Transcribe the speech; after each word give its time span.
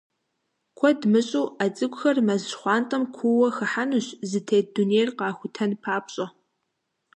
Куэд 0.77 0.99
мыщӀэу, 1.11 1.47
а 1.63 1.65
цӏыкӏухэр 1.75 2.17
мэз 2.27 2.41
щхъуантӀэм 2.49 3.03
куууэ 3.15 3.47
хыхьэнущ, 3.57 4.07
зытет 4.29 4.67
дунейр 4.73 5.09
къахутэн 5.17 5.71
папщӏэ. 5.83 6.25